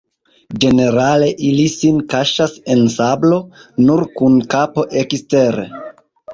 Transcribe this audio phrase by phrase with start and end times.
[0.61, 3.39] Ĝenerale ili sin kaŝas en sablo,
[3.87, 5.71] nur kun kapo ekstere.